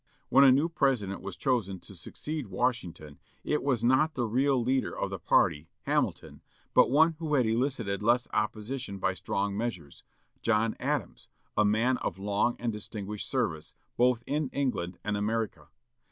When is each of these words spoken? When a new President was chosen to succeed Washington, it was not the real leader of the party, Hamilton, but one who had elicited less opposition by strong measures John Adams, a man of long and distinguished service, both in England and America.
When 0.29 0.43
a 0.43 0.51
new 0.51 0.67
President 0.67 1.21
was 1.21 1.35
chosen 1.35 1.79
to 1.81 1.93
succeed 1.93 2.47
Washington, 2.47 3.19
it 3.43 3.61
was 3.61 3.83
not 3.83 4.15
the 4.15 4.25
real 4.25 4.59
leader 4.59 4.97
of 4.97 5.11
the 5.11 5.19
party, 5.19 5.69
Hamilton, 5.83 6.41
but 6.73 6.89
one 6.89 7.13
who 7.19 7.35
had 7.35 7.45
elicited 7.45 8.01
less 8.01 8.27
opposition 8.33 8.97
by 8.97 9.13
strong 9.13 9.55
measures 9.55 10.01
John 10.41 10.75
Adams, 10.79 11.27
a 11.55 11.65
man 11.65 11.97
of 11.97 12.17
long 12.17 12.55
and 12.57 12.73
distinguished 12.73 13.29
service, 13.29 13.75
both 13.95 14.23
in 14.25 14.49
England 14.49 14.97
and 15.03 15.15
America. 15.15 15.67